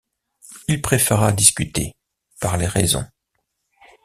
[0.67, 1.93] Il préféra discuter,
[2.39, 3.05] parler raison.